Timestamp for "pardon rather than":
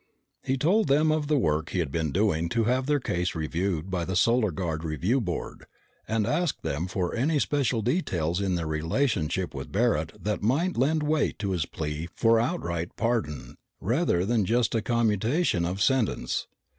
12.95-14.43